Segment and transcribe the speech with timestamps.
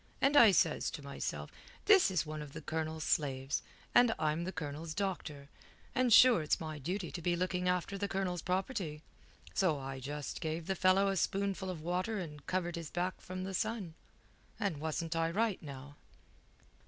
[0.19, 1.51] And I says to myself,
[1.85, 3.61] this is one of the Colonel's slaves,
[3.93, 5.47] and I'm the Colonel's doctor,
[5.93, 9.03] and sure it's my duty to be looking after the Colonel's property.
[9.53, 13.43] So I just gave the fellow a spoonful of water and covered his back from
[13.43, 13.93] the sun.
[14.59, 15.97] And wasn't I right now?"